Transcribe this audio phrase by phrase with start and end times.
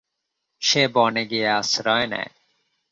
[0.61, 2.31] সে বনে গিয়ে আশ্রয় নেয়।